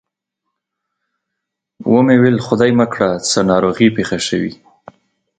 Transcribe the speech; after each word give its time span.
و 1.91 1.95
مې 2.05 2.15
ویل 2.21 2.37
خدای 2.47 2.71
مه 2.79 2.85
کړه 2.93 3.09
څه 3.29 3.39
ناروغي 3.51 3.87
پېښه 3.97 4.17
شوې. 4.27 4.53